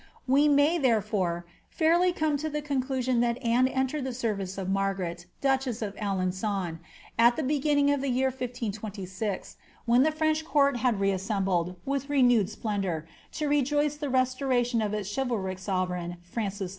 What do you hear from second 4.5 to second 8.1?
of Margaret, duchess of Alen^n, at the beginning of the